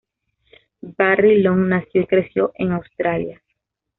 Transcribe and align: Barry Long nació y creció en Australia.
Barry 0.97 1.43
Long 1.43 1.67
nació 1.69 2.01
y 2.01 2.07
creció 2.07 2.51
en 2.55 2.71
Australia. 2.71 3.39